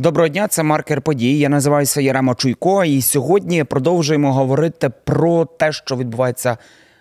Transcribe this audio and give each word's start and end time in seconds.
Доброго 0.00 0.28
дня, 0.28 0.48
це 0.48 0.62
маркер 0.62 1.02
подій. 1.02 1.38
Я 1.38 1.48
називаюся 1.48 2.00
Ярема 2.00 2.34
Чуйко, 2.34 2.84
і 2.84 3.02
сьогодні 3.02 3.64
продовжуємо 3.64 4.32
говорити 4.32 4.90
про 5.04 5.44
те, 5.44 5.72
що 5.72 5.96
відбувається 5.96 6.56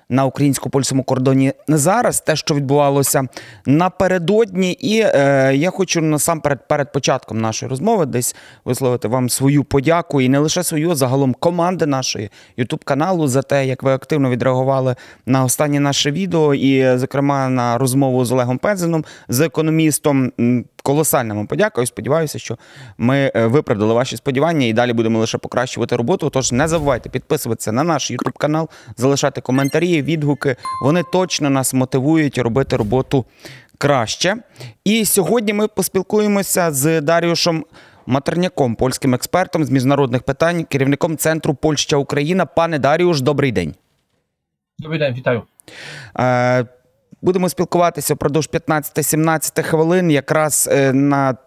на 0.10 0.26
українсько 0.26 0.70
польському 0.70 1.04
кордоні 1.04 1.54
зараз, 1.68 2.22
те, 2.22 2.36
що 2.36 2.56
відбувалося 2.56 3.28
напередодні. 3.66 4.72
І 4.72 5.00
е, 5.00 5.52
я 5.56 5.70
хочу 5.70 6.02
насамперед 6.02 6.68
перед 6.68 6.92
початком 6.92 7.42
нашої 7.42 7.70
розмови 7.70 8.06
десь 8.06 8.36
висловити 8.66 9.08
вам 9.08 9.30
свою 9.30 9.64
подяку 9.64 10.22
і 10.22 10.30
не 10.30 10.40
лише 10.40 10.64
свою, 10.64 10.92
а 10.92 10.96
загалом 10.96 11.34
команди 11.34 11.86
нашої 11.86 12.30
ютуб 12.58 12.84
каналу 12.84 13.28
за 13.28 13.42
те, 13.42 13.68
як 13.68 13.84
ви 13.84 13.94
активно 13.94 14.30
відреагували 14.30 14.96
на 15.26 15.44
останнє 15.44 15.80
наше 15.80 16.12
відео, 16.12 16.54
і, 16.54 16.98
зокрема, 16.98 17.50
на 17.50 17.78
розмову 17.78 18.26
з 18.26 18.32
Олегом 18.32 18.58
Пензеном, 18.58 19.06
з 19.30 19.40
економістом. 19.40 20.32
Колосальна 20.84 21.34
вам 21.34 21.48
подяка. 21.48 21.82
І 21.82 21.86
Сподіваюся, 21.86 22.40
що 22.40 22.58
ми 22.98 23.32
е, 23.36 23.46
виправдали 23.46 23.94
ваші 23.94 24.18
сподівання 24.18 24.66
і 24.66 24.74
далі 24.74 24.94
будемо 24.94 25.20
лише 25.20 25.38
покращувати 25.38 25.96
роботу. 25.96 26.30
Тож 26.30 26.52
не 26.52 26.68
забувайте 26.68 27.10
підписуватися 27.10 27.72
на 27.72 27.84
наш 27.84 28.12
YouTube 28.12 28.38
канал, 28.38 28.70
залишати 28.98 29.42
коментарі, 29.42 30.02
відгуки. 30.02 30.56
Вони 30.84 31.04
точно 31.04 31.50
нас 31.50 31.74
мотивують 31.74 32.38
робити 32.38 32.76
роботу 32.78 33.26
краще. 33.78 34.36
І 34.84 35.06
сьогодні 35.06 35.54
ми 35.54 35.68
поспілкуємося 35.68 36.72
з 36.72 37.02
Даріушем 37.02 37.66
Матерняком, 38.06 38.76
польським 38.76 39.14
експертом 39.14 39.66
з 39.66 39.70
міжнародних 39.70 40.24
питань, 40.24 40.64
керівником 40.64 41.18
центру 41.18 41.56
Польща 41.56 41.98
Україна. 41.98 42.46
Пане 42.46 42.80
Даріуш, 42.80 43.22
добрий 43.22 43.52
день. 43.52 43.76
Добрий 44.80 45.00
день, 45.00 45.14
вітаю. 45.14 45.44
Будемо 47.22 47.50
спілкуватися 47.50 48.14
впродовж 48.14 48.50
15-17 48.54 49.64
хвилин, 49.64 50.12
якраз 50.12 50.70
е, 50.72 50.94
на 50.94 51.38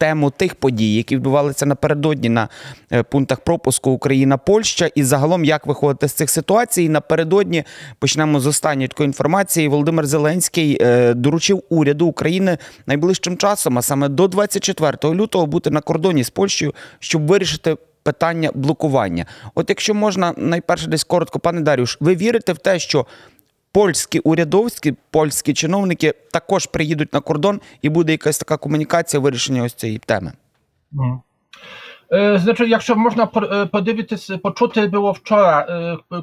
тему 0.00 0.30
тих 0.30 0.54
подій, 0.54 0.94
які 0.94 1.16
відбувалися 1.16 1.66
напередодні 1.66 2.28
на 2.28 2.48
е, 2.92 3.02
пунктах 3.02 3.40
пропуску 3.40 3.90
Україна-Польща, 3.90 4.90
і 4.94 5.02
загалом 5.02 5.44
як 5.44 5.66
виходити 5.66 6.08
з 6.08 6.12
цих 6.12 6.30
ситуацій. 6.30 6.88
Напередодні 6.88 7.64
почнемо 7.98 8.40
з 8.40 8.46
останньої 8.46 8.88
такої 8.88 9.06
інформації. 9.06 9.68
Володимир 9.68 10.06
Зеленський 10.06 10.78
е, 10.80 11.14
доручив 11.14 11.62
уряду 11.68 12.06
України 12.06 12.58
найближчим 12.86 13.36
часом, 13.36 13.78
а 13.78 13.82
саме 13.82 14.08
до 14.08 14.28
24 14.28 15.14
лютого, 15.14 15.46
бути 15.46 15.70
на 15.70 15.80
кордоні 15.80 16.24
з 16.24 16.30
Польщею, 16.30 16.74
щоб 16.98 17.26
вирішити. 17.26 17.76
Питання 18.02 18.50
блокування. 18.54 19.26
От 19.54 19.68
якщо 19.68 19.94
можна 19.94 20.34
найперше 20.36 20.86
десь 20.86 21.04
коротко, 21.04 21.38
пане 21.38 21.60
Дарюш, 21.60 21.98
ви 22.00 22.14
вірите 22.14 22.52
в 22.52 22.58
те, 22.58 22.78
що 22.78 23.06
польські 23.72 24.18
урядовські, 24.18 24.94
польські 25.10 25.54
чиновники 25.54 26.14
також 26.32 26.66
приїдуть 26.66 27.12
на 27.12 27.20
кордон 27.20 27.60
і 27.82 27.88
буде 27.88 28.12
якась 28.12 28.38
така 28.38 28.56
комунікація 28.56 29.20
вирішення 29.20 29.62
ось 29.62 29.74
цієї 29.74 29.98
теми. 29.98 30.32
Znaczy, 32.35 32.67
якщо 32.67 32.95
можна 32.95 33.25
подивитися, 33.71 34.37
почути 34.37 34.87
було 34.87 35.11
вчора 35.11 35.67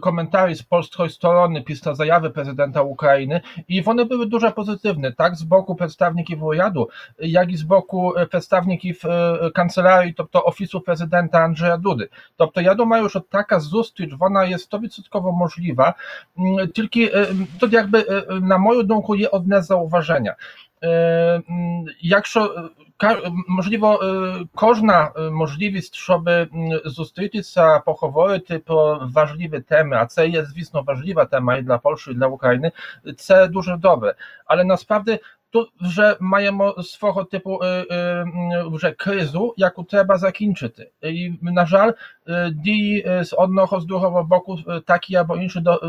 коментарі 0.01 0.55
з 0.55 0.63
польської 0.63 1.11
сторони 1.11 1.61
після 1.61 1.95
заяви 1.95 2.31
президента 2.31 2.83
України, 2.83 3.41
і 3.69 3.81
вони 3.81 4.05
були 4.05 4.27
дуже 4.27 4.51
позитивні, 4.51 5.11
так 5.19 5.35
з 5.35 5.43
боку 5.43 5.75
представників 5.75 6.45
уряду, 6.45 6.91
як 7.19 7.51
і 7.51 7.57
з 7.57 7.63
боку 7.63 8.15
представників 8.31 9.01
kancelarii, 9.55 10.15
тобто 10.17 10.41
офісу 10.41 10.81
президента 10.81 11.39
Andrzeja 11.39 11.77
Dudy. 11.77 12.09
Тобто 12.37 12.61
я 12.61 12.75
думаю, 12.75 13.09
що 13.09 13.21
така 13.21 13.61
зустріч, 13.61 14.11
вона 14.19 14.45
є 14.45 14.57
100% 14.57 15.33
можлива, 15.33 15.95
тільки 16.75 17.27
тут 17.61 17.73
якби, 17.73 18.27
на 18.41 18.59
мою 18.59 18.83
думку, 18.83 19.17
є 19.17 19.29
одне 19.29 19.63
зауваження. 19.63 20.37
Якщо 22.01 22.71
можливо, 23.49 24.01
кожна 24.55 25.13
можливість, 25.33 25.95
щоб 25.95 26.31
зустрітися, 26.85 27.79
поговорити 27.79 28.59
про 28.59 29.11
важливі 29.15 29.61
теми, 29.61 29.97
а 29.97 30.07
це 30.07 30.29
є, 30.29 30.45
звісно, 30.45 30.83
важлива 30.83 31.25
тема 31.25 31.57
і 31.57 31.63
для 31.63 31.79
Польщі, 31.79 32.11
і 32.11 32.15
для 32.15 32.27
України, 32.27 32.73
це 33.17 33.47
дуже 33.47 33.77
добре. 33.77 34.15
Але 34.47 34.65
насправді 34.65 35.21
тут 35.57 35.69
вже 35.81 36.17
маємо 36.21 36.83
свого 36.83 37.25
типу 37.25 37.61
вже 38.67 38.91
кризу, 38.91 39.55
яку 39.57 39.85
треба 39.85 40.19
закінчити. 40.19 40.91
І, 41.03 41.33
на 41.43 41.67
жаль, 41.67 41.93
дії 42.53 43.25
з 43.25 43.33
одного, 43.33 43.81
з 43.81 43.85
другого 43.85 44.23
боку 44.23 44.59
такі 44.87 45.15
або 45.15 45.37
інші 45.37 45.61
до, 45.61 45.81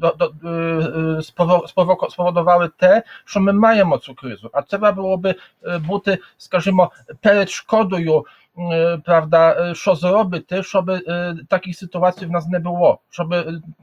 до, 0.00 0.14
до, 0.18 0.32
spowodowały 2.08 2.70
te, 2.82 3.02
що 3.24 3.40
ми 3.40 3.52
маємо 3.52 3.98
цю 3.98 4.14
кризу, 4.14 4.50
а 4.52 4.62
треба 4.62 4.92
було 4.92 5.16
би 5.16 5.34
бути, 5.80 6.18
скажімо, 6.36 6.92
перед 8.48 8.48
шкодою 8.54 9.00
правда, 9.04 9.74
що 9.74 9.94
зробити, 9.94 10.62
щоб 10.62 10.90
таких 11.48 11.76
ситуацій 11.76 12.26
в 12.26 12.30
нас 12.30 12.46
не 12.46 12.58
було, 12.58 12.98
щоб 13.10 13.34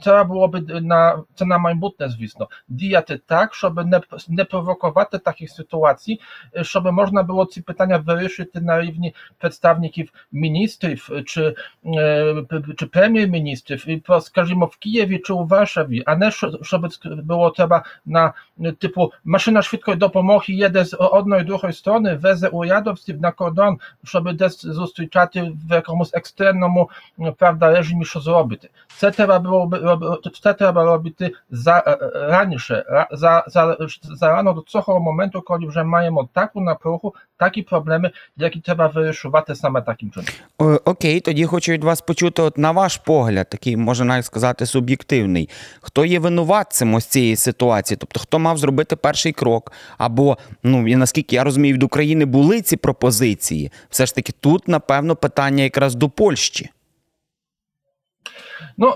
треба 0.04 0.24
було 0.24 0.48
би 0.48 0.60
на 0.82 1.24
це 1.36 1.46
на 1.46 1.58
майбутнє, 1.58 2.10
звісно, 2.10 2.48
діяти 2.68 3.20
так, 3.26 3.56
щоб 3.56 3.86
не 3.86 4.02
не 4.28 4.44
провокувати 4.44 5.18
таких 5.18 5.52
ситуацій, 5.52 6.20
щоб 6.62 6.86
можна 6.86 7.24
було 7.24 7.46
ці 7.46 7.62
питання 7.62 7.98
вирішити 7.98 8.62
на 8.62 8.82
рівні 8.82 9.16
представників 9.38 10.10
міністрів 10.32 11.10
чи 11.26 11.56
czy 12.78 12.86
premier-ministrów, 12.88 14.22
скажімо, 14.22 14.66
в 14.66 14.78
Києві 14.78 15.22
чи 15.26 15.34
у 15.34 15.46
Варшаві, 15.46 16.04
а 16.06 16.16
не 16.16 16.32
щоб 16.62 16.88
було 17.24 17.50
треба 17.50 17.84
на 18.06 18.34
типу 18.80 19.12
машина 19.24 19.62
швидкої 19.62 19.98
допомоги 19.98 20.54
їде 20.54 20.86
з 20.86 20.98
одної 21.00 21.44
другої 21.44 21.74
сторони, 21.74 22.16
везе 22.16 22.48
урядовців 22.48 23.22
на 23.22 23.32
кордон, 23.32 23.80
щоб 24.04 24.34
десь 24.34 24.55
зустрічати 24.63 25.53
в 25.69 25.73
якомусь 25.73 26.15
екстремному 26.15 26.91
правда, 27.39 27.71
режимі, 27.71 28.05
що 28.05 28.21
зробити. 28.21 28.69
Це 28.99 29.11
треба 29.11 29.39
було 29.39 30.21
це 30.43 30.55
треба 30.55 30.85
робити 30.85 31.33
за 31.51 31.99
раніше, 32.15 33.07
за, 33.13 33.45
за, 33.49 33.77
за 34.03 34.29
рано 34.33 34.53
до 34.53 34.61
цього 34.61 35.01
моменту, 35.01 35.43
коли 35.43 35.67
вже 35.67 35.85
маємо 35.85 36.29
таку 36.33 36.61
напругу, 36.61 37.15
такі 37.37 37.63
проблеми, 37.63 38.11
які 38.37 38.61
треба 38.61 38.87
вирішувати 38.87 39.55
саме 39.55 39.83
таким 39.83 40.11
чином. 40.11 40.79
Окей, 40.85 41.21
тоді 41.21 41.45
хочу 41.45 41.73
від 41.73 41.85
вас 41.85 42.01
почути, 42.01 42.43
от 42.43 42.59
на 42.59 42.71
ваш 42.71 42.97
погляд, 42.97 43.49
такий 43.49 43.77
можна 43.77 44.05
навіть 44.05 44.25
сказати, 44.25 44.67
суб'єктивний. 44.67 45.49
Хто 45.81 46.05
є 46.05 46.19
винуватцем 46.19 46.95
ось 46.95 47.07
цієї 47.07 47.37
ситуації? 47.37 47.99
Тобто, 48.01 48.21
хто 48.21 48.39
мав 48.39 48.59
зробити 48.59 48.97
перший 48.97 49.33
крок? 49.33 49.73
Або, 49.99 50.39
ну 50.63 50.89
і 50.89 50.97
наскільки 50.97 51.37
я 51.37 51.45
розумію, 51.45 51.75
від 51.75 51.83
України 51.83 52.25
були 52.25 52.61
ці 52.61 52.77
пропозиції, 52.77 53.73
все 53.91 54.07
ж 54.07 54.15
таки 54.15 54.33
тут, 54.46 54.68
напевно, 54.68 55.16
питання 55.16 55.64
якраз 55.64 55.96
до 55.96 56.10
Польщі. 56.10 56.70
Ну, 58.78 58.96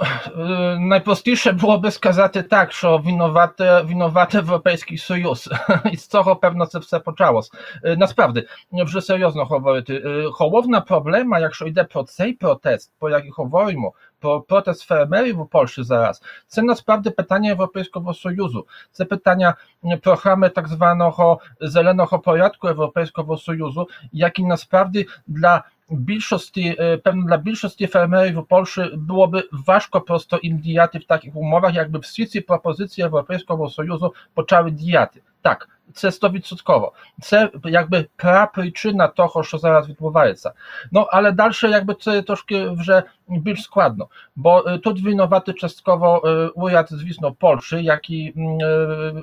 найпростіше 0.80 1.52
було 1.52 1.78
би 1.78 1.92
сказати 1.92 2.42
так, 2.42 2.72
що 2.72 2.98
винувати, 2.98 3.82
винувати 3.82 4.38
Європейський 4.38 4.98
Союз. 4.98 5.50
І 5.92 5.98
з 5.98 6.08
цього 6.08 6.36
певно 6.36 6.66
це 6.66 6.80
все 6.80 7.00
почалось. 7.00 7.52
Насправді, 7.84 8.48
вже 8.72 9.02
серйозно 9.02 9.46
говорити. 9.46 10.24
Головна 10.32 10.82
проблема, 10.82 11.40
якщо 11.40 11.68
йде 11.68 11.84
про 11.84 12.04
цей 12.04 12.34
протест, 12.34 12.92
про 13.00 13.10
який 13.10 13.30
говоримо, 13.30 13.94
про 14.20 14.42
протест 14.42 14.82
фермерів 14.82 15.42
у 15.42 15.46
Польщі 15.46 15.84
зараз, 15.84 16.22
це 16.48 16.62
насправді 16.62 17.10
питання 17.10 17.50
Європейського 17.50 18.14
Союзу. 18.14 18.68
Це 18.92 19.06
питання 19.06 19.56
програми 20.02 20.50
так 20.50 20.68
званого 20.68 21.40
зеленого 21.62 22.20
порядку 22.20 22.68
Європейського 22.68 23.38
Союзу, 23.38 23.90
який 24.12 24.46
насправді 24.46 25.08
для 25.28 25.64
більшості, 25.90 27.00
певно 27.04 27.26
для 27.26 27.38
більшості 27.38 27.88
фермерів 27.88 28.40
у 28.40 28.44
Польщі 28.44 28.82
byłoby 28.82 29.44
важко 29.52 30.02
просто 30.02 30.40
їм 30.44 30.60
діяти 30.60 30.98
в 30.98 31.04
таких 31.04 31.36
умовах, 31.36 31.76
якби 31.76 32.00
всі 32.00 32.26
ці 32.26 32.42
пропозиції 32.42 33.04
Європейського 33.04 33.70
Союзу 33.70 34.14
почали 34.34 34.72
діяти. 34.72 35.22
Так, 35.42 35.70
це 35.94 36.12
стовідсотково. 36.12 36.94
Це 37.22 37.50
якби 37.64 38.06
прапричина 38.16 39.08
того, 39.08 39.44
що 39.44 39.58
зараз 39.58 39.90
відбувається. 39.90 40.52
Ну, 40.92 41.08
але 41.10 41.32
далі 41.32 41.54
якби 41.62 41.94
це 41.94 42.22
трошки 42.22 42.70
вже 42.70 43.04
більш 43.28 43.64
складно, 43.64 44.08
бо 44.36 44.62
тут 44.62 45.02
винувати 45.02 45.54
частково 45.54 46.28
уряд, 46.56 46.88
звісно, 46.92 47.32
Польщі, 47.32 47.84
який 47.84 48.34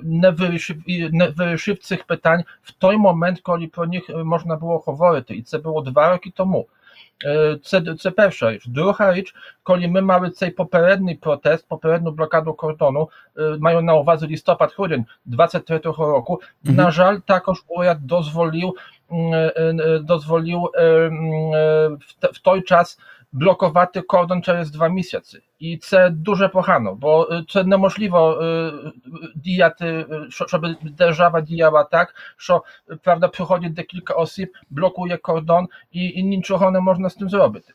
не 0.03 0.31
вирішив, 0.31 0.77
не 0.89 1.29
вирішив 1.29 1.79
цих 1.79 2.05
питань 2.05 2.45
в 2.63 2.73
той 2.73 2.97
момент, 2.97 3.41
коли 3.43 3.67
про 3.67 3.87
них 3.87 4.11
можна 4.25 4.57
було 4.57 4.79
говорити. 4.87 5.35
І 5.35 5.43
це 5.43 5.59
було 5.59 5.81
два 5.81 6.11
роки 6.11 6.33
тому. 6.37 6.67
Це 7.65 7.95
це 7.99 8.11
перша 8.11 8.53
річ. 8.53 8.67
Друга 8.67 9.15
річ, 9.15 9.35
коли 9.63 9.89
ми 9.89 10.01
мали 10.01 10.31
цей 10.31 10.51
попередній 10.51 11.15
протест, 11.15 11.69
попередню 11.69 12.11
блокаду 12.11 12.55
кордону, 12.55 13.11
mają 13.59 13.81
na 13.83 13.95
uwadze 13.95 14.27
listopad, 14.27 14.75
grudzień 14.77 15.05
23 15.25 15.81
roku, 15.85 16.41
mhm. 16.65 16.77
na 16.77 16.91
żal 16.91 17.21
також 17.21 17.65
уряд 17.69 18.07
дозволив 18.07 18.75
дозволив 20.01 20.71
в 22.33 22.39
той 22.43 22.63
час 22.63 22.99
блокувати 23.33 24.01
кордон 24.01 24.43
через 24.43 24.71
два 24.71 24.89
місяці. 24.89 25.39
І 25.59 25.77
це 25.77 26.11
дуже 26.11 26.49
погано, 26.49 26.95
бо 26.95 27.29
це 27.49 27.65
неможливо 27.65 28.43
діяти, 29.35 30.07
щоб 30.29 30.67
держава 30.83 31.41
діяла 31.41 31.85
так, 31.85 32.15
що 32.37 32.65
правда 33.03 33.29
приходить 33.29 33.75
декілька 33.75 34.15
осіб, 34.15 34.53
блокує 34.71 35.17
кордон 35.17 35.69
і, 35.93 36.09
і 36.09 36.23
нічого 36.23 36.71
не 36.71 36.81
можна 36.81 37.11
з 37.11 37.15
тим 37.15 37.31
зробити. 37.31 37.73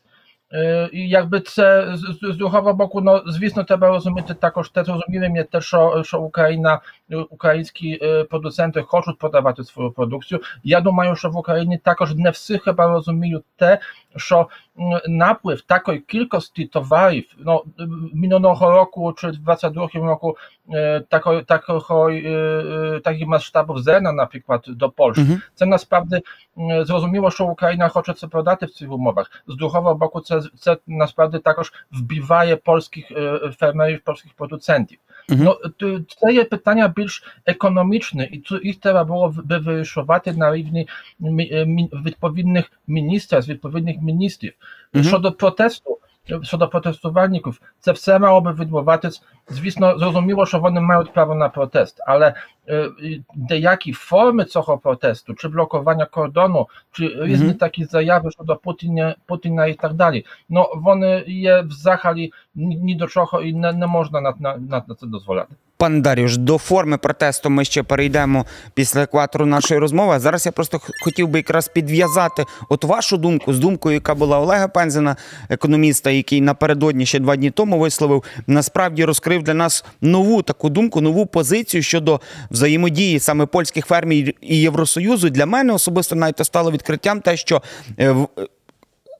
І 0.92 1.08
якби 1.08 1.40
це 1.40 1.96
з, 1.96 2.18
з 2.22 2.36
другого 2.36 2.74
боку, 2.74 3.00
no 3.00 3.22
звісно, 3.26 3.64
треба 3.64 3.88
розуміти 3.88 4.34
також 4.34 4.68
те, 4.68 4.84
зрозумілим 4.84 5.36
є 5.36 5.44
те, 5.44 5.60
що, 5.60 6.02
що 6.06 6.20
Україна, 6.20 6.80
ukraiński 7.29 7.99
e, 8.01 8.25
producenty 8.25 8.83
chcą 8.83 9.13
podawać 9.19 9.57
swoją 9.67 9.91
produkcję. 9.91 10.37
Jadą 10.65 10.91
mają 10.91 11.15
się 11.15 11.29
w 11.29 11.35
Ukrainie 11.35 11.79
także 11.79 12.15
nie 12.15 12.31
wszyscy 12.31 12.59
chyba 12.59 12.87
rozumieją 12.87 13.39
te, 13.57 13.77
że 14.15 14.45
napływ 15.07 15.65
takiej 15.65 16.03
kilkości 16.03 16.69
towarów, 16.69 17.23
no 17.37 17.63
minionego 18.13 18.71
roku 18.71 19.13
czy 19.13 19.31
22 19.31 19.87
roku 19.93 20.35
e, 20.73 21.01
takoj, 21.45 22.25
e, 22.95 23.01
takich 23.01 23.27
masztabów 23.27 23.83
zena 23.83 24.13
na 24.13 24.27
przykład 24.27 24.71
do 24.71 24.89
Polski. 24.89 25.21
Mhm. 25.21 25.41
Co 25.53 25.65
naprawdę 25.65 26.19
zrozumiało, 26.83 27.31
że 27.31 27.43
Ukraina 27.43 27.89
chce 27.89 28.13
co 28.13 28.27
prodaty 28.27 28.67
w 28.67 28.75
tych 28.75 28.91
umowach. 28.91 29.43
Z 29.47 29.55
duchowo 29.55 29.95
boku 29.95 30.21
co, 30.21 30.39
naprawdę 30.87 31.39
także 31.39 31.71
wbiwaje 31.91 32.57
polskich 32.57 33.09
fermerów, 33.57 34.03
polskich 34.03 34.35
producentów. 34.35 34.97
Mm 35.28 35.38
-hmm. 35.38 35.54
No, 35.80 36.04
це 36.20 36.32
є 36.32 36.44
питання 36.44 36.88
більш 36.88 37.24
економічне, 37.46 38.24
і 38.24 38.42
їх 38.62 38.76
треба 38.76 39.04
було 39.04 39.34
би 39.44 39.58
вирішувати 39.58 40.32
на 40.32 40.54
рівні 40.54 40.88
відповідних 42.06 42.72
міністрів, 42.86 43.48
відповідних 43.48 43.96
міністрів. 44.02 44.52
Mm 44.92 45.00
-hmm. 45.00 45.08
Щодо 45.08 45.32
протесту, 45.32 45.98
щодо 46.42 46.68
протестувальників, 46.68 47.60
це 47.80 47.92
все 47.92 48.18
мало 48.18 48.40
би 48.40 48.52
відбуватись. 48.52 49.22
Звісно, 49.48 49.98
зрозуміло, 49.98 50.46
що 50.46 50.58
вони 50.58 50.80
мають 50.80 51.12
право 51.12 51.34
на 51.34 51.48
протест, 51.48 52.00
але 52.06 52.34
деякі 53.34 53.92
форми 53.92 54.44
цього 54.44 54.78
протесту, 54.78 55.34
чи 55.34 55.48
блокування 55.48 56.04
кордону, 56.04 56.68
чи 56.92 57.08
різні 57.08 57.48
mm 57.48 57.52
-hmm. 57.52 57.58
такі 57.58 57.84
заяви 57.84 58.30
щодо 58.30 58.56
Путіна, 58.56 59.14
Путіна 59.26 59.66
і 59.66 59.74
так 59.74 59.92
далі, 59.94 60.26
ну 60.48 60.66
вони 60.76 61.24
є 61.26 61.60
взагалі 61.60 62.32
ні 62.54 62.94
до 62.94 63.06
чого 63.06 63.42
і 63.42 63.54
не, 63.54 63.72
не 63.72 63.86
можна 63.86 64.20
на, 64.20 64.34
на, 64.38 64.56
на 64.58 64.80
це 64.80 65.06
дозволяти. 65.06 65.54
Пан 65.83 66.01
Дарюш, 66.01 66.37
до 66.37 66.57
форми 66.57 66.97
протесту 66.97 67.49
ми 67.49 67.65
ще 67.65 67.83
перейдемо 67.83 68.45
після 68.73 69.01
екватору 69.01 69.45
нашої 69.45 69.79
розмови. 69.79 70.19
Зараз 70.19 70.45
я 70.45 70.51
просто 70.51 70.81
хотів 71.03 71.27
би 71.27 71.39
якраз 71.39 71.67
підв'язати 71.67 72.45
от 72.69 72.83
вашу 72.83 73.17
думку 73.17 73.53
з 73.53 73.59
думкою, 73.59 73.93
яка 73.93 74.15
була 74.15 74.39
Олега 74.39 74.67
Пензена, 74.67 75.15
економіста, 75.49 76.09
який 76.09 76.41
напередодні 76.41 77.05
ще 77.05 77.19
два 77.19 77.35
дні 77.35 77.51
тому 77.51 77.79
висловив, 77.79 78.23
насправді 78.47 79.05
розкрив 79.05 79.43
для 79.43 79.53
нас 79.53 79.85
нову 80.01 80.41
таку 80.41 80.69
думку, 80.69 81.01
нову 81.01 81.25
позицію 81.25 81.83
щодо 81.83 82.21
взаємодії 82.51 83.19
саме 83.19 83.45
польських 83.45 83.85
фермерів 83.85 84.33
і 84.41 84.57
Євросоюзу. 84.57 85.29
Для 85.29 85.45
мене 85.45 85.73
особисто 85.73 86.15
навіть 86.15 86.45
стало 86.45 86.71
відкриттям 86.71 87.21
те, 87.21 87.37
що 87.37 87.61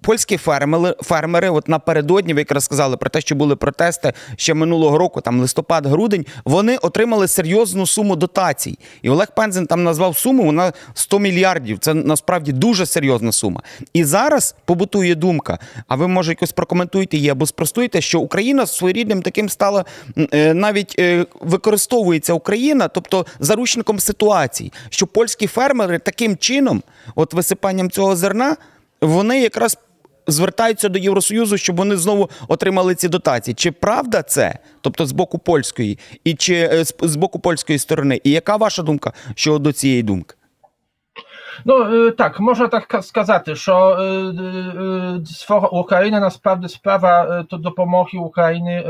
польські 0.03 0.37
фермери, 0.37 0.95
фермери, 1.01 1.49
от 1.49 1.67
напередодні 1.67 2.33
ви 2.33 2.41
якраз 2.41 2.63
сказали 2.63 2.97
про 2.97 3.09
те, 3.09 3.21
що 3.21 3.35
були 3.35 3.55
протести 3.55 4.13
ще 4.35 4.53
минулого 4.53 4.97
року, 4.97 5.21
там 5.21 5.41
листопад-грудень, 5.41 6.25
вони 6.45 6.77
отримали 6.77 7.27
серйозну 7.27 7.87
суму 7.87 8.15
дотацій. 8.15 8.79
І 9.01 9.09
Олег 9.09 9.27
Пензен 9.35 9.67
там 9.67 9.83
назвав 9.83 10.17
суму, 10.17 10.43
вона 10.43 10.73
100 10.93 11.19
мільярдів. 11.19 11.79
Це 11.79 11.93
насправді 11.93 12.51
дуже 12.51 12.85
серйозна 12.85 13.31
сума. 13.31 13.61
І 13.93 14.03
зараз 14.03 14.55
побутує 14.65 15.15
думка. 15.15 15.59
А 15.87 15.95
ви 15.95 16.07
може 16.07 16.31
якось 16.31 16.51
прокоментуєте 16.51 17.17
її 17.17 17.29
або 17.29 17.45
спростуєте, 17.45 18.01
що 18.01 18.19
Україна 18.19 18.65
своєрідним 18.65 19.21
таким 19.21 19.49
стала 19.49 19.85
е, 20.33 20.53
навіть 20.53 20.95
е, 20.99 21.25
використовується 21.41 22.33
Україна, 22.33 22.87
тобто 22.87 23.25
заручником 23.39 23.99
ситуації, 23.99 24.73
що 24.89 25.07
польські 25.07 25.47
фермери 25.47 25.99
таким 25.99 26.37
чином, 26.37 26.83
от 27.15 27.33
висипанням 27.33 27.91
цього 27.91 28.15
зерна, 28.15 28.55
вони 29.01 29.41
якраз 29.41 29.77
звертаються 30.27 30.89
до 30.89 30.99
Євросоюзу, 30.99 31.57
щоб 31.57 31.75
вони 31.75 31.97
знову 31.97 32.29
отримали 32.47 32.95
ці 32.95 33.09
дотації. 33.09 33.55
Чи 33.55 33.71
правда 33.71 34.21
це? 34.21 34.59
Тобто 34.81 35.05
з 35.05 35.11
боку 35.11 35.37
польської, 35.37 35.99
і 36.23 36.33
чи 36.33 36.83
з 37.01 37.15
боку 37.15 37.39
польської 37.39 37.79
сторони? 37.79 38.21
І 38.23 38.31
яка 38.31 38.55
ваша 38.55 38.81
думка 38.83 39.13
щодо 39.35 39.71
цієї 39.71 40.03
думки? 40.03 40.35
Ну 41.65 42.11
так, 42.11 42.39
можна 42.39 42.67
так 42.67 43.03
сказати, 43.03 43.55
що 43.55 43.97
Україна 45.71 46.19
насправді 46.19 46.67
справа 46.67 47.45
to 47.49 47.57
допомоги 47.61 48.19
України, 48.19 48.83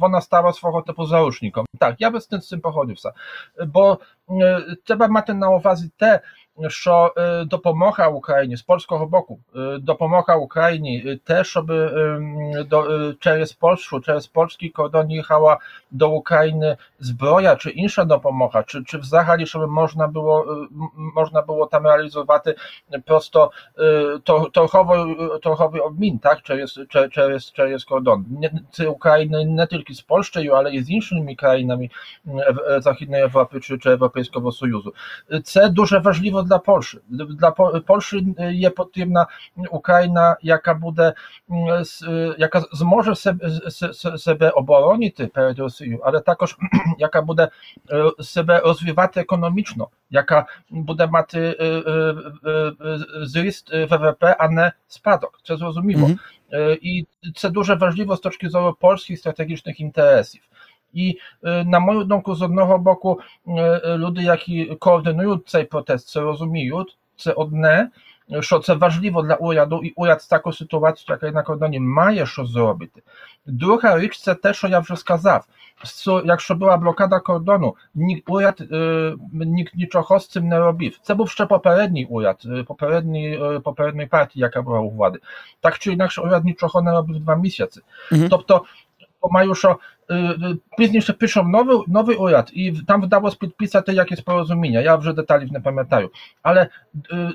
wona 0.00 0.20
stała 0.20 0.52
swego 0.52 0.82
typu 0.82 1.06
zarучником. 1.06 1.66
Tak, 1.78 2.00
ja 2.00 2.10
bym 2.10 2.20
z 2.20 2.26
tym, 2.26 2.40
z 2.42 2.48
tym 2.48 2.60
pochodziłся. 2.60 3.12
Bo 3.66 3.98
trzeba 4.84 5.08
mати 5.08 5.34
на 5.34 5.50
увазі 5.50 5.90
те, 5.96 6.20
що 6.67 7.13
допомога 7.45 8.07
Україні 8.07 8.57
з 8.57 8.61
польського 8.61 9.05
боку, 9.05 9.39
допомога 9.79 10.35
Україні 10.35 11.19
те, 11.23 11.43
щоб 11.43 11.67
до, 12.69 13.13
через 13.19 13.53
Польщу, 13.53 13.99
через 13.99 14.27
польський 14.27 14.69
кордон 14.69 15.11
їхала 15.11 15.57
до 15.91 16.11
України 16.11 16.77
зброя 16.99 17.55
чи 17.55 17.69
інша 17.69 18.03
допомога, 18.03 18.63
чи, 18.67 18.83
чи 18.83 18.97
взагалі, 18.97 19.45
щоб 19.45 19.71
можна 19.71 20.07
було, 20.07 20.67
можна 21.15 21.41
було 21.41 21.65
там 21.65 21.83
реалізувати 21.83 22.55
просто 23.05 23.51
торговий, 24.51 25.15
торговий 25.41 25.81
обмін, 25.81 26.19
так, 26.19 26.41
через, 26.41 26.79
через, 27.11 27.51
через 27.51 27.83
кордон. 27.83 28.25
Це 28.71 28.87
України 28.87 29.45
не 29.45 29.67
тільки 29.67 29.93
з 29.93 30.01
Польщею, 30.01 30.51
але 30.51 30.71
і 30.71 30.83
з 30.83 30.89
іншими 30.89 31.35
країнами 31.35 31.89
Західної 32.77 33.21
Європи 33.21 33.59
чи, 33.59 33.77
чи 33.77 33.89
Європейського 33.89 34.51
Союзу. 34.51 34.93
Це 35.43 35.69
дуже 35.69 35.99
важливо 35.99 36.43
dla 36.48 36.58
Polszy. 36.58 37.00
Dla 37.10 37.52
Polszy 37.86 38.16
y, 38.16 38.24
jest 38.54 38.76
potrzebna 38.76 39.26
Ukraina, 39.70 40.36
jaka 40.42 40.74
bude, 40.74 41.12
y, 41.50 41.54
jaka 42.38 42.62
zmoże 42.72 43.16
sobie, 43.16 43.48
sobie 44.16 44.54
obronić 44.54 45.14
przed 45.14 45.58
Rosją, 45.58 45.98
ale 46.04 46.22
także 46.22 46.54
jaka 46.98 47.22
bude 47.22 47.48
y, 48.20 48.24
sobie 48.24 48.60
rozwijać 48.60 49.16
ekonomiczno, 49.16 49.88
jaka 50.10 50.46
bude 50.70 51.08
mieć 51.08 51.30
zryst 53.22 53.70
WWP, 53.88 54.36
a 54.38 54.46
nie 54.46 54.72
spadok, 54.86 55.38
co 55.42 55.56
zrozumiało. 55.56 56.06
Mm 56.06 56.16
-hmm. 56.16 56.76
I 56.80 57.06
co 57.34 57.50
duże 57.50 57.76
ważliwe 57.76 58.16
z 58.16 58.20
toczki 58.20 58.46
polskich 58.78 59.18
strategicznych 59.18 59.80
interesów 59.80 60.40
І 60.97 61.19
на 61.43 61.79
мою 61.79 62.03
думку, 62.03 62.35
з 62.35 62.41
одного 62.41 62.77
боку, 62.77 63.21
люди, 63.85 64.21
які 64.23 64.65
координують 64.65 65.47
цей 65.47 65.63
протест, 65.63 66.07
це 66.07 66.21
розуміють, 66.21 66.97
це 67.17 67.31
одне, 67.31 67.89
що 68.39 68.59
це 68.59 68.73
важливо 68.73 69.21
для 69.21 69.35
уряду, 69.35 69.81
і 69.83 69.93
уряд 69.95 70.21
з 70.21 70.27
такою 70.27 70.53
ситуацією, 70.53 71.05
яка 71.09 71.25
є 71.25 71.31
на 71.31 71.43
кордоні, 71.43 71.79
має 71.79 72.25
що 72.25 72.45
зробити. 72.45 73.01
Друга 73.45 73.99
річ 73.99 74.19
це 74.19 74.35
те, 74.35 74.53
що 74.53 74.67
я 74.67 74.79
вже 74.79 74.95
сказав. 74.95 75.45
Якщо 76.25 76.55
була 76.55 76.77
блокада 76.77 77.19
кордону, 77.19 77.75
уряд 78.27 78.63
ніkt 79.33 79.75
нічого 79.75 80.19
з 80.19 80.27
цим 80.27 80.47
не 80.47 80.59
робив. 80.59 80.99
Це 81.01 81.13
був 81.13 81.29
ще 81.29 81.45
попередній 81.45 82.05
уряд, 82.05 82.47
попередній, 82.67 83.39
попередньої 83.63 84.07
партії, 84.07 84.41
яка 84.41 84.61
була 84.61 84.79
у 84.79 84.89
влади. 84.89 85.19
Так 85.61 85.79
чи 85.79 85.93
інакше, 85.93 86.21
уряд 86.21 86.45
нічого 86.45 86.81
не 86.81 86.91
робив 86.91 87.19
два 87.19 87.35
місяці. 87.35 87.81
Mhm. 88.11 88.27
Тобто, 88.29 88.65
bo 89.22 89.28
mają 89.32 89.48
już 89.48 89.64
y, 89.64 89.68
y, 89.68 89.74
później 90.76 90.94
jeszcze 90.94 91.14
piszą 91.14 91.48
nowy, 91.48 91.72
nowy 91.88 92.16
urad 92.16 92.52
i 92.52 92.84
tam 92.86 93.00
wydało 93.00 93.30
z 93.30 93.36
podpisa 93.36 93.82
te 93.82 93.94
jakieś 93.94 94.22
porozumienia, 94.22 94.80
ja 94.80 94.94
już 94.94 95.14
detali 95.14 95.52
nie 95.52 95.60
pamiętają, 95.60 96.08
ale 96.42 96.66
y, 96.66 96.68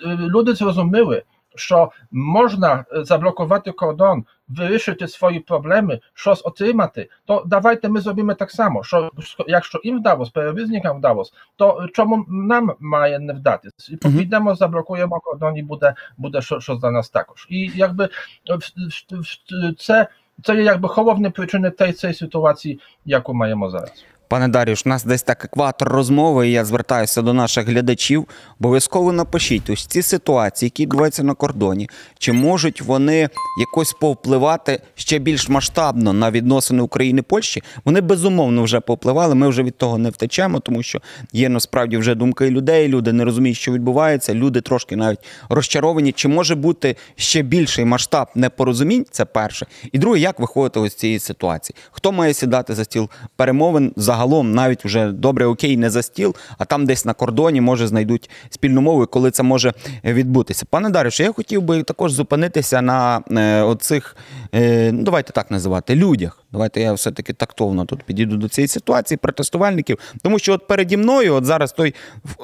ludy 0.06 0.56
zrozumiły, 0.56 1.22
że 1.56 1.88
można 2.12 2.86
zablokować 3.02 3.64
kordon, 3.76 4.22
wyryszyć 4.50 5.14
swoje 5.14 5.42
problemy, 5.42 6.00
szos 6.14 6.42
otrzymać, 6.42 6.94
to 7.26 7.44
dawajte 7.48 7.90
my 7.90 8.02
zrobimy 8.02 8.36
tak 8.36 8.52
samo. 8.52 8.84
Szos, 8.84 9.12
jak 9.48 9.68
co 9.68 9.80
im 9.80 10.00
wdało, 10.00 10.26
przewodnikom 10.26 10.98
wdało, 10.98 11.24
to 11.56 11.78
czemu 11.94 12.26
nam 12.28 12.72
ma 12.80 13.08
nie 13.08 13.34
wdać? 13.34 13.62
I 13.90 13.98
powinno 13.98 14.38
mhm. 14.38 14.56
zablokujemy 14.56 15.14
kordon 15.24 15.58
i 15.58 15.64
będzie, 15.64 15.94
będzie 16.18 16.42
szos 16.42 16.80
dla 16.80 16.92
nas 16.92 17.12
takoż. 17.12 17.48
I 17.50 17.78
jakby 17.78 18.10
w, 18.50 18.66
w, 18.66 18.72
w, 19.12 19.24
w, 19.24 19.78
w 19.78 20.23
co 20.44 20.54
je 20.54 20.64
jakby 20.64 20.88
hołowne 20.88 21.32
przyczyny 21.32 21.72
tej, 21.72 21.94
tej 21.94 22.14
sytuacji, 22.14 22.78
jaką 23.06 23.34
mają 23.34 23.70
zaraz. 23.70 24.04
Пане 24.34 24.48
Дарюш, 24.48 24.86
у 24.86 24.90
нас 24.90 25.04
десь 25.04 25.24
так 25.24 25.46
екватор 25.46 25.90
розмови, 25.90 26.48
і 26.48 26.52
я 26.52 26.66
звертаюся 26.66 27.22
до 27.22 27.34
наших 27.34 27.68
глядачів. 27.68 28.28
Обов'язково 28.60 29.12
напишіть 29.12 29.70
ось 29.70 29.86
ці 29.86 30.02
ситуації, 30.02 30.68
які 30.68 30.84
відбуваються 30.84 31.24
на 31.24 31.34
кордоні, 31.34 31.90
чи 32.20 32.34
можуть 32.34 32.82
вони 32.82 33.30
якось 33.60 33.94
повпливати 33.94 34.82
ще 34.96 35.20
більш 35.20 35.50
масштабно 35.50 36.14
на 36.14 36.32
відносини 36.32 36.82
України 36.82 37.22
Польщі? 37.22 37.64
Вони 37.86 38.02
безумовно 38.02 38.64
вже 38.64 38.80
повпливали. 38.80 39.36
Ми 39.36 39.48
вже 39.48 39.64
від 39.64 39.78
того 39.78 39.98
не 39.98 40.10
втечемо, 40.10 40.60
тому 40.60 40.84
що 40.84 41.02
є 41.34 41.50
насправді 41.50 41.98
вже 41.98 42.16
думки 42.16 42.50
людей. 42.50 42.88
Люди 42.88 43.14
не 43.14 43.26
розуміють, 43.26 43.58
що 43.58 43.72
відбувається. 43.72 44.34
Люди 44.34 44.62
трошки 44.62 44.96
навіть 44.96 45.20
розчаровані. 45.50 46.12
Чи 46.12 46.28
може 46.28 46.56
бути 46.56 46.96
ще 47.16 47.42
більший 47.42 47.86
масштаб 47.86 48.28
непорозумінь? 48.36 49.06
Це 49.12 49.26
перше. 49.26 49.66
І 49.92 50.00
друге, 50.00 50.20
як 50.20 50.40
виходити 50.40 50.80
ось 50.80 50.92
з 50.92 50.96
цієї 50.96 51.20
ситуації? 51.20 51.76
Хто 51.92 52.12
має 52.12 52.34
сідати 52.34 52.76
за 52.76 52.84
стіл 52.84 53.10
перемовин? 53.36 53.94
Загалом 53.96 54.23
навіть 54.44 54.86
вже 54.86 55.12
добре, 55.12 55.46
окей, 55.46 55.78
не 55.78 55.90
за 55.90 56.02
стіл, 56.02 56.36
а 56.58 56.66
там 56.66 56.86
десь 56.86 57.06
на 57.06 57.14
кордоні 57.14 57.62
може 57.62 57.88
знайдуть 57.88 58.30
спільну 58.50 58.82
мову, 58.82 59.08
коли 59.08 59.32
це 59.32 59.44
може 59.44 59.74
відбутися. 60.04 60.66
Пане 60.70 60.90
Дарюш, 60.90 61.20
я 61.20 61.32
хотів 61.32 61.62
би 61.62 61.84
також 61.84 62.12
зупинитися 62.12 62.82
на 62.82 63.22
е, 63.32 63.62
оцих, 63.62 64.16
е, 64.56 64.92
ну 64.92 65.04
давайте 65.04 65.34
так 65.34 65.52
називати, 65.52 65.96
людях. 65.96 66.40
Давайте 66.52 66.82
я 66.82 66.94
все-таки 66.94 67.34
тактовно 67.34 67.86
тут 67.86 68.04
підійду 68.04 68.38
до 68.38 68.50
цієї 68.50 68.68
ситуації, 68.68 69.18
протестувальників. 69.18 69.98
Тому 70.22 70.40
що 70.40 70.54
от 70.54 70.68
переді 70.68 70.98
мною, 70.98 71.34
от 71.36 71.46
зараз 71.46 71.72
той 71.72 71.94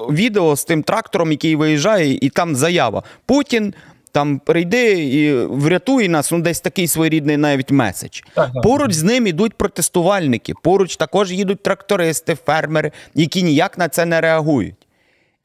відео 0.10 0.56
з 0.56 0.66
тим 0.66 0.84
трактором, 0.84 1.32
який 1.32 1.56
виїжджає, 1.56 2.18
і 2.22 2.30
там 2.30 2.56
заява. 2.56 3.04
Путін. 3.26 3.74
Там 4.12 4.40
прийди 4.40 4.92
і 4.92 5.34
врятуй 5.46 6.08
нас, 6.08 6.32
ну 6.32 6.42
десь 6.42 6.62
такий 6.62 6.88
своєрідний 6.88 7.38
навіть 7.38 7.72
меседж. 7.72 8.22
Так, 8.34 8.54
так. 8.54 8.64
Поруч 8.64 8.94
з 8.94 9.04
ним 9.04 9.28
ідуть 9.28 9.54
протестувальники, 9.54 10.54
поруч 10.64 10.96
також 10.96 11.32
їдуть 11.32 11.64
трактористи, 11.64 12.38
фермери, 12.46 12.92
які 13.16 13.44
ніяк 13.44 13.78
на 13.78 13.90
це 13.90 14.06
не 14.06 14.22
реагують. 14.22 14.76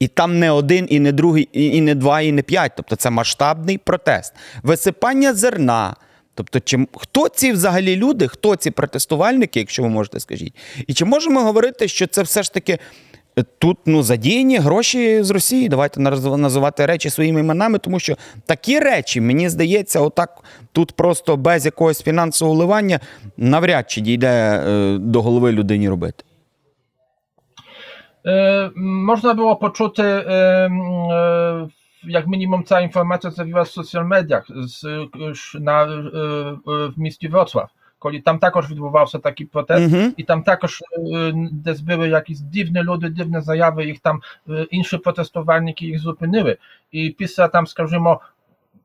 І 0.01 0.09
там 0.09 0.39
не 0.39 0.51
один, 0.51 0.87
і 0.91 1.01
не 1.01 1.13
другий, 1.13 1.49
і 1.53 1.81
не 1.81 1.95
два, 1.95 2.21
і 2.21 2.33
не 2.33 2.43
п'ять. 2.43 2.73
Тобто 2.77 2.97
це 2.97 3.11
масштабний 3.11 3.79
протест. 3.79 4.35
Висипання 4.63 5.35
зерна. 5.35 5.97
Тобто, 6.35 6.61
чи, 6.61 6.87
хто 6.95 7.29
ці 7.29 7.53
взагалі 7.53 7.97
люди, 7.97 8.29
хто 8.29 8.57
ці 8.57 8.71
протестувальники, 8.71 9.61
якщо 9.61 9.83
ви 9.83 9.89
можете 9.89 10.21
скажіть? 10.21 10.55
І 10.87 10.95
чи 10.95 11.05
можемо 11.05 11.41
говорити, 11.41 11.89
що 11.89 12.07
це 12.07 12.23
все 12.23 12.43
ж 12.43 12.55
таки 12.55 12.79
тут 13.59 13.79
ну, 13.87 14.03
задіяні 14.03 14.59
гроші 14.59 15.23
з 15.23 15.31
Росії? 15.31 15.69
Давайте 15.69 16.01
називати 16.01 16.87
речі 16.87 17.11
своїми 17.11 17.41
іменами, 17.41 17.79
тому 17.79 17.99
що 18.01 18.15
такі 18.47 18.79
речі, 18.79 19.21
мені 19.21 19.49
здається, 19.49 20.01
отак 20.01 20.31
тут 20.73 20.93
просто 20.93 21.37
без 21.37 21.65
якогось 21.65 22.03
фінансового 22.03 22.57
вливання 22.57 23.01
навряд 23.37 23.91
чи 23.91 24.01
дійде 24.01 24.29
е, 24.29 24.99
до 24.99 25.23
голови 25.23 25.53
людині 25.53 25.89
робити. 25.89 26.25
E, 28.25 28.71
Można 28.77 29.35
było 29.35 29.57
почути, 29.57 30.03
e, 30.03 30.27
e, 30.27 31.69
jak 32.05 32.27
minimum 32.27 32.65
cała 32.65 32.81
informacja 32.81 33.31
zjawiła 33.31 33.65
w 33.65 33.71
social 33.71 34.07
mediach 34.07 34.47
z, 34.49 34.85
na, 35.61 35.87
w 36.95 36.99
mieście 36.99 37.29
Wrocław. 37.29 37.71
Коли 38.04 38.20
там 38.20 38.40
також 38.40 38.72
відбувався 38.72 39.20
такий 39.20 39.46
протест, 39.46 39.94
Мгм. 39.94 40.14
і 40.18 40.24
там 40.24 40.44
також 40.44 40.80
е, 41.14 41.34
десь 41.52 41.82
були 41.82 42.10
якісь 42.10 42.40
дивні 42.40 42.84
люди, 42.84 43.10
дивні 43.10 43.42
заяви, 43.42 43.86
їх 43.86 44.00
там 44.00 44.22
е, 44.50 44.68
інші 44.72 44.98
протестувальники 44.98 45.86
їх 45.86 46.00
зупинили. 46.00 46.58
І 46.92 47.10
після 47.10 47.48
там, 47.48 47.68
скажімо, 47.68 48.22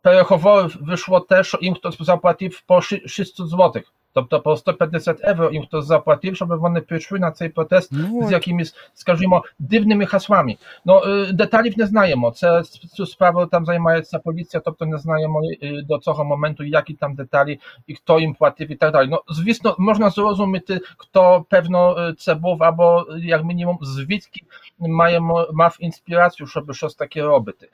переговорів 0.02 0.76
вийшло 0.80 1.20
те, 1.20 1.44
що 1.44 1.58
їм 1.62 1.74
хтось 1.74 2.02
заплатив 2.02 2.62
по 2.66 2.76
ши- 2.80 3.08
600 3.08 3.48
злотих. 3.48 3.82
Тобто 4.14 4.40
по 4.40 4.56
150 4.56 5.20
євро 5.24 5.50
їм 5.52 5.62
хтось 5.62 5.86
заплатив, 5.86 6.36
щоб 6.36 6.48
вони 6.48 6.80
пішли 6.80 7.18
на 7.18 7.30
цей 7.30 7.48
протест 7.48 7.88
Ну, 7.92 8.22
з 8.22 8.26
от. 8.26 8.32
якимись, 8.32 8.74
скажімо, 8.94 9.44
дивними 9.58 10.04
hasłami. 10.04 10.56
No, 10.86 11.08
е, 11.10 11.32
деталів 11.32 11.78
не 11.78 11.86
знаємо. 11.86 12.30
Це 12.30 12.62
цю 12.94 13.06
справу 13.06 13.46
там 13.46 13.66
займається 13.66 14.18
поліція, 14.18 14.60
тобто 14.64 14.86
не 14.86 14.98
знаємо 14.98 15.40
е, 15.62 15.82
до 15.82 15.98
цього 15.98 16.24
моменту, 16.24 16.64
які 16.64 16.94
там 16.94 17.14
деталі 17.14 17.60
і 17.86 17.94
хто 17.94 18.20
їм 18.20 18.34
платив 18.34 18.70
і 18.70 18.74
так 18.74 18.92
далі. 18.92 19.08
Ну, 19.10 19.20
звісно, 19.28 19.74
можна 19.78 20.10
зрозуміти, 20.10 20.80
хто 20.96 21.44
певно 21.50 21.98
е, 21.98 22.14
це 22.18 22.34
був, 22.34 22.62
або 22.64 23.06
як 23.18 23.44
мінімум 23.44 23.78
звідки 23.82 24.40
має, 24.78 25.20
мав 25.52 25.76
інспірацію, 25.80 26.46
щоб 26.46 26.74
щось 26.74 26.94
таке 26.94 27.22
робити. 27.22 27.68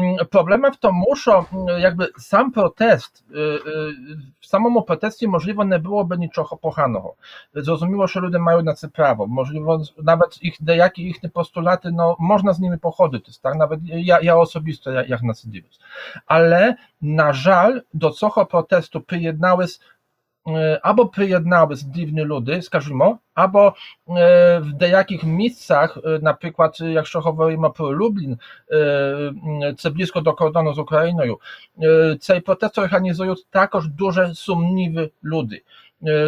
М, 0.00 0.16
Проблема 0.30 0.68
в 0.68 0.76
тому, 0.76 1.16
що 1.16 1.44
м, 1.52 1.66
якби 1.80 2.08
сам 2.16 2.50
протест, 2.52 3.24
е, 3.34 3.40
е, 3.40 3.60
в 4.40 4.46
самому 4.46 4.82
протесті 4.82 5.26
можливо 5.26 5.64
nie 5.69 5.79
byłoby 5.79 6.17
niczego 6.17 6.57
pochanego. 6.57 7.15
Zrozumiło, 7.55 8.07
że 8.07 8.19
ludzie 8.19 8.39
mają 8.39 8.61
na 8.61 8.75
to 8.75 8.89
prawo, 8.89 9.27
możliwe 9.27 9.77
nawet 10.03 10.43
ich 10.43 10.57
jakie 10.67 11.01
ich 11.01 11.17
postulaty, 11.33 11.91
no 11.91 12.15
można 12.19 12.53
z 12.53 12.59
nimi 12.59 12.77
pochodzić, 12.77 13.39
tak? 13.39 13.55
Nawet 13.55 13.79
ja, 13.83 14.21
ja 14.21 14.37
osobiście, 14.37 14.91
jak, 14.91 15.09
jak 15.09 15.21
na 15.21 15.33
Ale 16.27 16.75
na 17.01 17.33
żal 17.33 17.81
do 17.93 18.11
coho 18.11 18.45
protestu 18.45 19.01
przyjednały 19.01 19.65
E, 20.47 20.79
albo 20.85 21.05
przyjednały 21.05 21.75
dziwne 21.75 22.23
ludy, 22.23 22.61
skażmy, 22.61 23.15
albo 23.35 23.67
e, 23.67 23.73
w 24.61 24.81
jakich 24.81 25.23
miejscach, 25.23 25.97
e, 25.97 26.19
na 26.21 26.33
przykład 26.33 26.79
jak 26.79 27.05
szachowujemy 27.05 27.71
pro 27.71 27.91
Lublin, 27.91 28.37
co 29.77 29.91
blisko 29.91 30.21
do 30.21 30.35
z 30.75 30.79
Ukrainą, 30.79 31.23
tej 32.27 32.41
protesty 32.41 32.81
organizują 32.81 33.33
także 33.51 33.89
duże 33.89 34.35
sumniwy 34.35 35.09
ludy. 35.23 35.61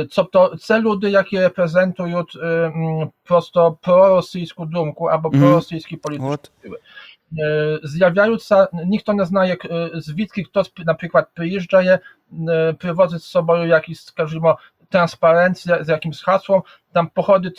Co 0.10 0.26
to 0.26 0.52
te 0.68 0.80
ludy, 0.80 1.12
jakie 1.12 1.42
reprezentują 1.42 2.24
prosto 3.24 3.78
prorosyjską 3.82 4.66
dumkę 4.66 5.06
albo 5.12 5.30
mhm. 5.30 5.44
prorosyjskie 5.44 5.98
polityczne 5.98 6.38
siły. 6.64 6.78
E, 7.40 7.80
zjawiają 7.84 8.38
niektóre 8.86 9.26
znaje 9.26 9.58
zwitki, 9.94 10.46
kto 10.46 10.64
na 10.86 10.94
przykład 10.94 11.30
przyjeżdża, 11.34 11.82
e, 11.82 12.00
przywozi 12.80 13.20
z 13.20 13.24
sobą 13.24 13.66
jakiś, 13.66 14.00
skażymo, 14.00 14.58
transparencję 14.90 15.86
z 15.86 15.88
jakimś 15.88 16.22
hasłem, 16.22 16.62
tam 16.94 17.10
pochody, 17.10 17.52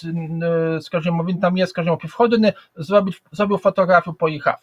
e, 0.76 0.80
skażymo, 0.80 1.24
tam 1.40 1.56
jest, 1.56 1.70
skażymo, 1.70 1.98
wchodny, 2.08 2.52
zrobił, 2.76 3.12
zrobił 3.32 3.58
fotografię, 3.58 4.12
pojechał. 4.18 4.54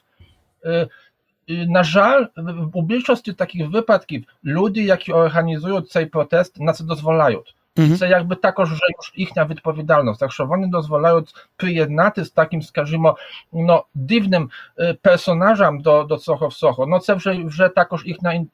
Na 1.67 1.83
żal, 1.83 2.27
w 2.75 2.87
większości 2.87 3.35
takich 3.35 3.69
wypadków 3.69 4.17
ludzie, 4.43 4.83
jakie 4.83 5.15
organizują 5.15 5.81
ten 5.81 6.09
protest, 6.09 6.59
na 6.59 6.73
co 6.73 6.83
dozwalają. 6.83 7.39
Mhm. 7.79 8.11
Jakby 8.11 8.35
takoż, 8.35 8.69
że 8.69 8.79
już 8.97 9.11
ichnia 9.15 9.45
wypowiedzialność. 9.45 10.19
Także 10.19 10.43
oni 10.43 10.69
dozwalając 10.69 11.33
przyjednaty 11.57 12.25
z 12.25 12.33
takim, 12.33 12.63
skażymo, 12.63 13.15
no, 13.53 13.83
dziwnym 13.95 14.47
y, 14.79 14.93
personażem 15.01 15.81
do, 15.81 16.03
do 16.03 16.17
Socho 16.17 16.49
w 16.49 16.53
Socho, 16.53 16.85
no, 16.85 16.99
to, 16.99 17.19
że, 17.19 17.35
że 17.47 17.69
takoż 17.69 18.05
ichnia 18.05 18.33
y, 18.33 18.45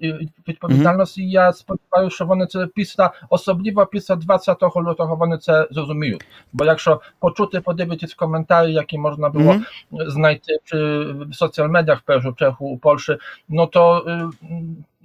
wypowiedzialność 0.47 1.11
mhm. 1.11 1.27
i 1.27 1.31
ja 1.31 1.51
spodziewałem 1.51 2.09
się, 2.09 2.15
że 2.15 2.25
oni 2.25 2.47
to 2.47 2.67
pisa, 2.67 3.09
osobliwo 3.29 3.85
pisa 3.85 4.15
20 4.15 4.55
lutego, 4.75 5.17
oni 5.19 5.39
to 5.45 5.65
zrozumieją. 5.71 6.17
Bo 6.53 6.65
jak 6.65 6.79
się 6.79 6.97
poczuty 7.19 7.61
podybyć 7.61 8.15
komentarzy, 8.15 8.71
jakie 8.71 8.99
można 8.99 9.29
było 9.29 9.53
mhm. 9.53 9.65
znaleźć 10.11 10.41
przy 10.63 11.05
w 11.31 11.35
social 11.35 11.69
mediach 11.69 12.01
w 12.01 12.03
Perzu, 12.03 12.33
Czechu, 12.33 12.79
Polszy, 12.81 13.17
no 13.49 13.67
to 13.67 14.05
y, 14.07 14.29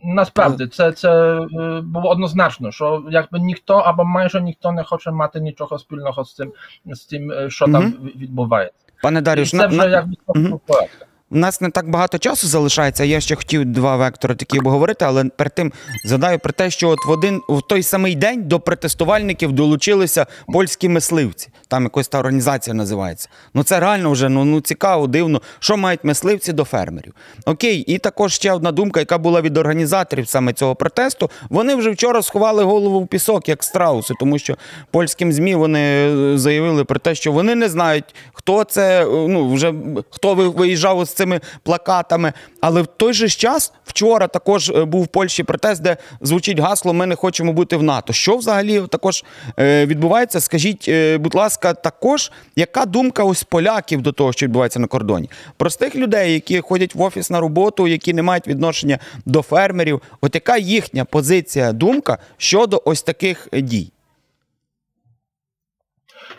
насправді 0.04 0.66
це, 0.66 0.92
це 0.92 1.11
е, 1.40 1.80
було 1.80 2.09
однозначно, 2.11 2.73
що 2.73 3.04
якби 3.11 3.38
ніхто 3.40 3.75
або 3.75 4.04
майже 4.04 4.40
ніхто 4.40 4.73
не 4.73 4.85
хоче 4.85 5.11
мати 5.11 5.40
нічого 5.40 5.78
спільного 5.78 6.25
з 6.25 6.35
цим, 6.35 6.52
з 6.87 7.00
тим, 7.00 7.33
е, 7.33 7.50
що 7.50 7.64
там 7.64 7.75
Мгм. 7.83 8.11
відбувається. 8.16 8.87
Пане 9.02 9.21
І 9.21 9.45
це 9.47 9.66
вже 9.66 9.76
на, 9.76 9.87
якби 9.87 10.14
Мгм. 10.35 10.61
порядка. 10.66 11.07
У 11.32 11.37
нас 11.37 11.60
не 11.60 11.70
так 11.70 11.90
багато 11.90 12.18
часу 12.18 12.46
залишається. 12.46 13.04
Я 13.04 13.20
ще 13.20 13.37
хотів 13.37 13.64
два 13.64 13.96
вектори 13.96 14.34
такі 14.34 14.58
обговорити, 14.58 15.04
але 15.04 15.25
перед 15.25 15.54
тим 15.54 15.72
згадаю 16.04 16.38
про 16.38 16.52
те, 16.52 16.70
що 16.70 16.88
от 16.88 17.06
в 17.06 17.10
один 17.10 17.42
в 17.49 17.62
той 17.62 17.82
самий 17.82 18.14
день 18.14 18.42
до 18.42 18.60
протестувальників 18.60 19.52
долучилися 19.52 20.26
польські 20.52 20.88
мисливці. 20.88 21.49
Там 21.68 21.82
якось 21.82 22.08
та 22.08 22.18
організація 22.18 22.75
називається. 22.75 23.28
Ну 23.54 23.62
це 23.62 23.80
реально 23.80 24.10
вже 24.10 24.28
ну, 24.28 24.44
ну 24.44 24.60
цікаво, 24.60 25.06
дивно, 25.06 25.42
що 25.58 25.76
мають 25.76 26.04
мисливці 26.04 26.52
до 26.52 26.64
фермерів. 26.64 27.14
Окей, 27.46 27.78
і 27.78 27.99
також 27.99 28.32
ще 28.32 28.52
одна 28.52 28.72
думка, 28.72 29.00
яка 29.00 29.18
була 29.18 29.40
від 29.40 29.56
організаторів 29.56 30.28
саме 30.28 30.52
цього 30.52 30.75
протесту. 30.75 31.30
Вони 31.50 31.75
вже 31.75 31.90
вчора 31.90 32.22
сховали 32.22 32.64
голову 32.64 33.00
в 33.00 33.06
пісок, 33.06 33.49
як 33.49 33.64
страуси, 33.64 34.14
тому 34.20 34.38
що 34.38 34.56
польським 34.90 35.32
змі 35.32 35.54
вони 35.54 35.80
е, 35.80 36.38
заявили 36.38 36.84
про 36.84 36.99
те, 36.99 37.14
що 37.14 37.32
вони 37.32 37.54
не 37.54 37.68
знають, 37.68 38.14
хто 38.32 38.64
це, 38.64 39.04
е, 39.04 39.28
ну 39.28 39.54
вже 39.54 39.75
хто 40.10 40.34
виїжджав 40.34 41.04
з 41.04 41.19
цими 41.20 41.40
плакатами. 41.62 42.32
Але 42.60 42.82
в 42.82 42.86
той 42.86 43.12
же 43.12 43.28
час 43.28 43.72
вчора 43.84 44.26
також 44.26 44.70
е, 44.70 44.84
був 44.84 45.04
в 45.04 45.06
Польщі 45.06 45.42
протест, 45.42 45.82
де 45.82 45.96
звучить 46.20 46.58
гасло 46.58 46.92
Ми 46.92 47.06
не 47.06 47.14
хочемо 47.14 47.52
бути 47.52 47.76
в 47.76 47.82
НАТО. 47.82 48.12
Що 48.12 48.36
взагалі 48.36 48.82
також 48.90 49.24
е, 49.58 49.86
відбувається? 49.86 50.40
Скажіть, 50.40 50.84
е, 50.88 51.18
будь 51.18 51.34
ласка, 51.34 51.74
також 51.74 52.32
яка 52.56 52.86
думка 52.86 53.24
ось 53.24 53.42
поляків 53.42 54.02
до 54.02 54.12
того, 54.12 54.32
що 54.32 54.46
відбувається 54.46 54.80
на 54.80 54.86
кордоні? 54.86 55.30
Простих 55.56 55.96
людей, 55.96 56.32
які 56.32 56.60
ходять 56.60 56.94
в 56.94 57.02
офіс 57.02 57.30
на 57.30 57.40
роботу, 57.40 57.88
які 57.88 58.12
не 58.12 58.22
мають 58.22 58.48
відношення 58.48 58.98
до 59.26 59.42
фермерів. 59.42 60.02
От 60.20 60.34
яка 60.34 60.56
їхня 60.56 61.04
позиція, 61.04 61.72
думка 61.72 62.18
щодо 62.36 62.82
ось 62.84 63.02
таких 63.02 63.48
дій? 63.52 63.92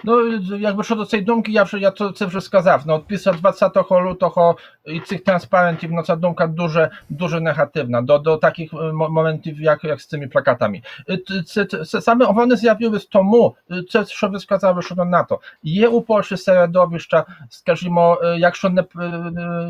Ну, 0.05 0.33
якби 0.59 0.85
щодо 0.85 1.05
цієї 1.05 1.25
думки, 1.27 1.53
я 1.53 1.63
вже 1.63 1.79
я 1.79 1.91
це, 1.91 2.11
це 2.15 2.27
вже 2.27 2.41
сказав. 2.41 2.83
Ну, 2.87 2.95
от 2.95 3.07
після 3.07 3.33
20 3.33 3.77
лютого 3.93 4.57
і 4.85 5.01
цих 5.01 5.25
транспарентів, 5.25 5.91
ну 5.93 6.03
ця 6.03 6.17
думка 6.17 6.47
дуже, 6.47 6.91
дуже 7.09 7.41
негативна 7.41 8.03
до, 8.03 8.19
до 8.19 8.37
таких 8.37 8.73
е, 8.75 8.77
мо- 8.93 9.09
моментів, 9.09 9.61
як, 9.61 9.85
як 9.85 10.01
з 10.01 10.07
цими 10.07 10.27
плакатами. 10.29 10.83
Е, 11.09 11.17
т- 11.17 11.43
Це, 11.43 11.65
це, 11.65 11.85
це 11.85 12.01
саме 12.01 12.27
вони 12.27 12.57
з'явились 12.57 13.07
тому, 13.07 13.57
е, 13.71 13.83
це, 13.91 14.05
що 14.07 14.29
ви 14.29 14.41
сказали 14.41 14.83
щодо 14.83 15.05
НАТО. 15.05 15.41
Є 15.63 15.89
у 15.89 16.01
Польщі 16.01 16.37
середовища, 16.37 17.25
скажімо, 17.51 18.21
е, 18.25 18.37
якщо 18.39 18.69
не, 18.71 18.81
е, 18.83 19.09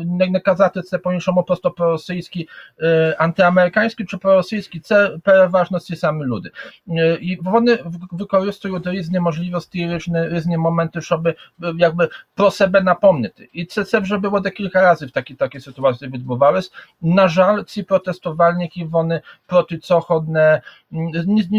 не, 0.05 0.27
не 0.27 0.39
казати 0.39 0.81
це 0.81 0.97
по-іншому, 0.97 1.43
просто 1.43 1.71
проросійські, 1.71 2.49
е, 2.81 3.15
антиамериканські 3.19 4.05
чи 4.05 4.17
проросійські, 4.17 4.79
це 4.79 5.17
переважно 5.23 5.79
ці 5.79 5.95
самі 5.95 6.25
люди. 6.25 6.51
Е, 6.89 7.17
І 7.21 7.37
вони 7.41 7.75
в- 7.75 8.07
використовують 8.11 8.87
різні 8.87 9.19
можливості, 9.19 9.87
різні, 9.93 10.20
моменти, 10.58 11.00
щоб 11.00 11.26
е, 11.26 11.34
якби 11.78 12.08
про 12.34 12.50
себе 12.50 12.80
напомнити. 12.80 13.48
І 13.52 13.64
це, 13.64 13.84
це 13.84 13.98
вже 13.98 14.18
було 14.18 14.40
декілька 14.40 14.82
разів 14.82 15.10
такі, 15.10 15.34
такі 15.34 15.60
ситуації 15.60 16.10
відбувались. 16.10 16.72
На 17.02 17.28
жаль, 17.28 17.62
ці 17.62 17.82
протестувальники, 17.82 18.84
вони 18.84 19.20
проти 19.46 19.78
цього 19.78 20.26
не, 20.28 20.62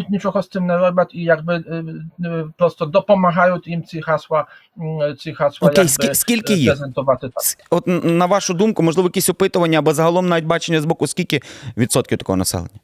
нічого 0.09 0.41
з 0.41 0.47
цим 0.47 0.65
не 0.65 0.77
роблять 0.77 1.09
і 1.13 1.23
якби 1.23 1.55
е, 1.55 1.83
е, 2.25 2.45
просто 2.57 2.85
допомагають 2.85 3.67
їм 3.67 3.83
ці 3.83 4.01
hasła, 4.01 4.45
м, 4.79 5.17
ці 5.17 5.33
hasła 5.33 5.57
Окей, 5.61 5.85
якби, 5.85 6.07
скі- 6.07 6.13
скільки 6.13 6.53
е, 6.53 6.57
їх? 6.57 6.71
презентувати 6.71 7.29
так. 7.29 7.43
От 7.69 7.83
на 8.03 8.25
вашу 8.25 8.53
думку, 8.53 8.83
можливо, 8.83 9.07
якісь 9.07 9.29
опитування 9.29 9.79
або 9.79 9.93
загалом 9.93 10.29
навіть 10.29 10.45
бачення 10.45 10.81
з 10.81 10.85
боку, 10.85 11.07
скільки 11.07 11.41
відсотків 11.77 12.17
такого 12.17 12.35
населення? 12.35 12.79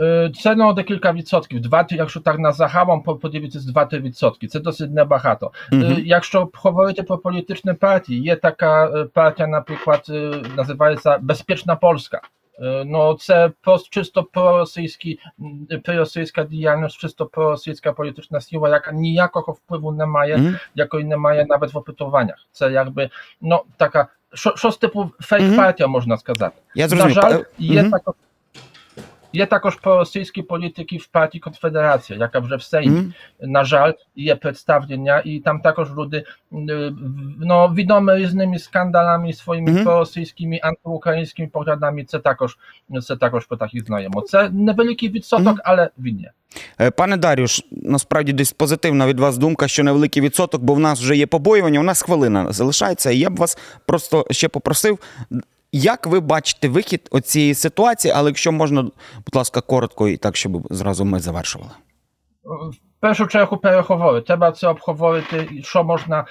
Е, 0.00 0.30
Це 0.34 0.54
ну, 0.54 0.72
декілька 0.72 1.12
відсотків. 1.12 1.60
Два, 1.60 1.86
якщо 1.90 2.20
так 2.20 2.38
на 2.38 2.52
загалом 2.52 3.02
по- 3.02 3.16
подивитись 3.16 3.62
2-3 3.62 4.00
відсотки. 4.00 4.46
Це 4.48 4.60
досить 4.60 4.90
небагато. 4.90 5.52
Е, 5.72 5.76
Мгм. 5.76 5.96
Якщо 6.04 6.48
говорити 6.54 7.02
про 7.02 7.18
політичні 7.18 7.72
партії, 7.72 8.22
є 8.22 8.36
така 8.36 8.86
е, 8.86 9.04
партія, 9.04 9.48
наприклад, 9.48 10.02
е, 10.10 10.42
називається 10.56 11.18
Безпечна 11.18 11.76
Polska. 11.76 12.18
Е, 12.62 12.84
Ну, 12.86 13.14
це 13.14 13.50
просто 13.60 13.88
чисто 13.90 14.22
проросійські, 14.22 15.18
м, 15.40 15.80
проросійська 15.84 16.44
діяльність, 16.44 16.96
чисто 16.98 17.26
проросійська 17.26 17.92
політична 17.92 18.40
сила, 18.40 18.68
яка 18.68 18.92
ніякого 18.92 19.52
впливу 19.52 19.92
не 19.92 20.06
має, 20.06 20.36
Мгм. 20.36 20.56
якої 20.74 21.04
немає 21.04 21.46
навіть 21.48 21.74
в 21.74 21.78
опитуваннях. 21.78 22.36
Це 22.52 22.72
якби 22.72 23.10
ну 23.40 23.62
така 23.76 24.06
що, 24.34 24.52
що 24.56 24.70
з 24.70 24.76
типу 24.76 25.00
Мгм. 25.00 25.10
фейк 25.20 25.56
партія, 25.56 25.86
можна 25.86 26.16
сказати. 26.16 26.54
Я 26.74 26.84
На 26.84 26.88
зрозумів. 26.88 27.14
жаль, 27.14 27.38
Па- 27.38 27.44
є 27.58 27.82
Мгм. 27.82 27.90
також. 27.90 28.14
Є 29.33 29.45
також 29.45 29.75
проросійські 29.75 30.41
політики 30.41 30.97
в 30.97 31.07
партії 31.07 31.41
Конфедерація, 31.41 32.19
яка 32.19 32.39
вже 32.39 32.55
в 32.55 32.61
Сеймі. 32.63 32.95
Мгм. 32.95 33.13
На 33.41 33.63
жаль, 33.63 33.91
є 34.15 34.35
представлення, 34.35 35.21
і 35.25 35.39
там 35.39 35.59
також 35.59 35.87
люди 35.97 36.17
е, 36.53 36.55
no, 37.41 37.73
відомі 37.75 38.15
різними 38.15 38.59
скандалами, 38.59 39.33
своїми 39.33 39.71
Мгм. 39.71 39.83
проросійськими, 39.83 40.59
антиукраїнськими 40.63 41.47
поглядами. 41.47 42.03
Це 42.03 42.19
також, 42.19 42.57
це 43.07 43.15
також 43.15 43.45
про 43.45 43.57
таких 43.57 43.85
знаємо. 43.85 44.21
Це 44.21 44.49
невеликий 44.49 45.09
відсоток, 45.09 45.47
Мгм. 45.47 45.59
але 45.63 45.89
він 45.99 46.19
є. 46.19 46.31
Е, 46.81 46.91
Пане 46.91 47.17
Дарюш, 47.17 47.61
насправді 47.71 48.33
десь 48.33 48.51
позитивна 48.51 49.07
від 49.07 49.19
вас 49.19 49.37
думка, 49.37 49.67
що 49.67 49.83
невеликий 49.83 50.23
відсоток, 50.23 50.61
бо 50.61 50.73
в 50.73 50.79
нас 50.79 50.99
вже 50.99 51.15
є 51.17 51.27
побоювання, 51.27 51.79
у 51.79 51.83
нас 51.83 52.01
хвилина 52.01 52.51
залишається. 52.51 53.11
І 53.11 53.17
я 53.19 53.29
б 53.29 53.35
вас 53.35 53.57
просто 53.85 54.25
ще 54.31 54.47
попросив, 54.47 54.99
як 55.71 56.07
ви 56.07 56.19
бачите 56.19 56.69
вихід 56.69 57.09
цієї 57.23 57.53
ситуації, 57.53 58.13
але 58.17 58.29
якщо 58.29 58.51
можна, 58.51 58.81
будь 59.15 59.35
ласка, 59.35 59.61
коротко 59.61 60.07
і 60.07 60.17
так, 60.17 60.35
щоб 60.35 60.67
зразу 60.69 61.05
ми 61.05 61.19
завершували. 61.19 61.71
В 62.43 63.01
першу 63.01 63.27
чергу 63.27 63.57
переговори. 63.57 64.21
Треба 64.21 64.51
це 64.51 64.67
обговорити, 64.67 65.61
що 65.63 65.83
можна 65.83 66.25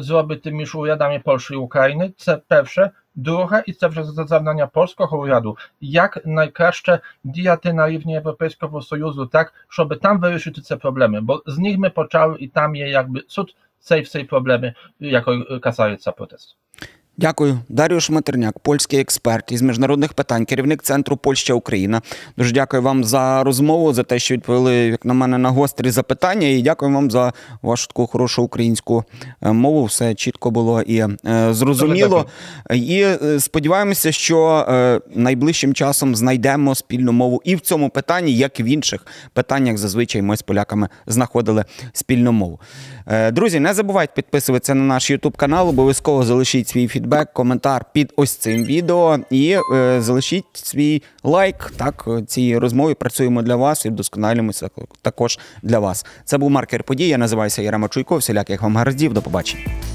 зробити 0.00 0.50
між 0.50 0.74
урядами 0.74 1.18
Польщі 1.24 1.54
і 1.54 1.56
України. 1.56 2.12
Це 2.16 2.36
перше. 2.48 2.90
Друге, 3.14 3.62
і 3.66 3.72
це 3.72 3.86
вже 3.86 4.04
за- 4.04 4.26
завдання 4.26 4.66
польського 4.66 5.20
уряду, 5.20 5.56
як 5.80 6.26
найкраще 6.26 7.00
діяти 7.24 7.72
на 7.72 7.88
рівні 7.88 8.12
Європейського 8.12 8.82
Союзу, 8.82 9.26
так, 9.26 9.54
щоб 9.68 10.00
там 10.00 10.20
вирішити 10.20 10.60
ці 10.60 10.76
проблеми, 10.76 11.20
бо 11.20 11.42
з 11.46 11.58
них 11.58 11.78
ми 11.78 11.90
почали 11.90 12.36
і 12.38 12.48
там 12.48 12.76
є 12.76 12.88
якби 12.88 13.22
суд 13.28 13.54
цієї 13.80 14.04
всієї 14.04 14.28
проблеми, 14.28 14.74
яко 15.00 15.44
касається 15.62 16.12
протесту. 16.12 16.54
Дякую, 17.16 17.58
Даріуш 17.68 18.10
Матерняк, 18.10 18.58
польський 18.58 19.00
експерт 19.00 19.52
із 19.52 19.62
міжнародних 19.62 20.12
питань, 20.12 20.44
керівник 20.44 20.82
центру 20.82 21.16
Польща 21.16 21.54
Україна. 21.54 22.02
Дуже 22.36 22.52
дякую 22.52 22.82
вам 22.82 23.04
за 23.04 23.44
розмову, 23.44 23.92
за 23.92 24.02
те, 24.02 24.18
що 24.18 24.34
відповіли, 24.34 24.74
як 24.74 25.04
на 25.04 25.14
мене, 25.14 25.38
на 25.38 25.50
гострі 25.50 25.90
запитання. 25.90 26.48
І 26.48 26.62
дякую 26.62 26.94
вам 26.94 27.10
за 27.10 27.32
вашу 27.62 27.86
таку 27.86 28.06
хорошу 28.06 28.42
українську 28.42 29.04
е, 29.42 29.52
мову. 29.52 29.84
Все 29.84 30.14
чітко 30.14 30.50
було 30.50 30.82
і 30.82 30.98
е, 30.98 31.16
зрозуміло. 31.50 32.26
І 32.74 33.02
е, 33.02 33.40
сподіваємося, 33.40 34.12
що 34.12 34.66
найближчим 35.14 35.74
часом 35.74 36.16
знайдемо 36.16 36.74
спільну 36.74 37.12
мову 37.12 37.42
і 37.44 37.56
в 37.56 37.60
цьому 37.60 37.90
питанні, 37.90 38.36
як 38.36 38.60
і 38.60 38.62
в 38.62 38.66
інших 38.66 39.06
питаннях. 39.32 39.76
Зазвичай 39.76 40.22
ми 40.22 40.36
з 40.36 40.42
поляками 40.42 40.88
знаходили 41.06 41.64
спільну 41.92 42.32
мову. 42.32 42.60
Друзі, 43.32 43.60
не 43.60 43.74
забувайте 43.74 44.12
підписуватися 44.16 44.74
на 44.74 44.84
наш 44.84 45.10
YouTube 45.10 45.36
канал. 45.36 45.68
Обов'язково 45.68 46.24
залишіть 46.24 46.68
свій 46.68 46.88
фідбек, 46.88 47.01
коментар 47.32 47.84
під 47.92 48.12
ось 48.16 48.36
цим 48.36 48.64
відео 48.64 49.18
і 49.30 49.58
е, 49.74 50.00
залишіть 50.00 50.44
свій 50.52 51.02
лайк. 51.24 51.72
Так, 51.76 52.04
е, 52.08 52.22
цій 52.22 52.58
розмові 52.58 52.94
працюємо 52.94 53.42
для 53.42 53.56
вас 53.56 53.86
і 53.86 53.88
вдосконалюємося 53.88 54.68
також 55.02 55.38
для 55.62 55.78
вас. 55.78 56.06
Це 56.24 56.38
був 56.38 56.50
маркер 56.50 56.84
подій. 56.84 57.08
Я 57.08 57.18
називаюся 57.18 57.62
Ярема 57.62 57.88
Чуйко. 57.88 58.16
Всіляких 58.16 58.62
вам 58.62 58.76
гараздів. 58.76 59.12
До 59.12 59.22
побачення. 59.22 59.91